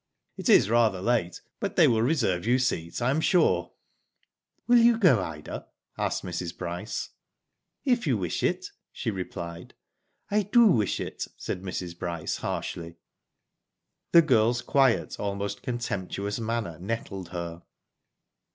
It 0.35 0.49
is 0.49 0.67
rather 0.67 0.99
late, 0.99 1.41
but 1.59 1.75
they 1.75 1.87
will 1.87 2.01
reserve 2.01 2.43
you 2.47 2.57
seats 2.57 3.03
I 3.03 3.11
am 3.11 3.21
sure." 3.21 3.71
"Will 4.65 4.79
you 4.79 4.97
go, 4.97 5.21
Ida," 5.21 5.67
asked 5.95 6.23
Mrs. 6.23 6.57
Bryce. 6.57 7.09
•* 7.09 7.09
If 7.85 8.07
you 8.07 8.17
wish 8.17 8.41
it," 8.41 8.71
she 8.91 9.11
replied. 9.11 9.75
*'I 10.31 10.41
do 10.51 10.65
wish 10.65 10.99
it," 10.99 11.27
said 11.37 11.61
Mrs. 11.61 11.95
Bryce, 11.95 12.37
harshly. 12.37 12.95
The 14.11 14.23
girFs 14.23 14.65
quiet, 14.65 15.19
almost 15.19 15.61
contemptuous, 15.61 16.39
manner 16.39 16.79
nettled 16.79 17.29
her. 17.29 17.61